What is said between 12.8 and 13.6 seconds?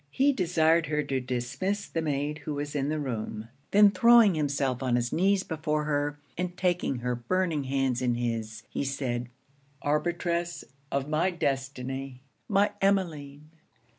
Emmeline!